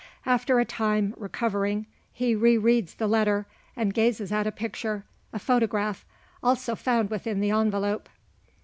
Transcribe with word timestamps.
After 0.25 0.59
a 0.59 0.65
time, 0.65 1.13
recovering, 1.15 1.85
he 2.11 2.33
re 2.33 2.57
reads 2.57 2.95
the 2.95 3.05
letter, 3.05 3.45
and 3.75 3.93
gazes 3.93 4.31
at 4.31 4.47
a 4.47 4.51
picture 4.51 5.03
a 5.31 5.37
photograph 5.37 6.07
also 6.41 6.73
found 6.73 7.11
within 7.11 7.39
the 7.39 7.51
envelope. 7.51 8.09